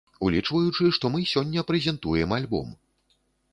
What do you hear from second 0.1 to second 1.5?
Улічваючы, што мы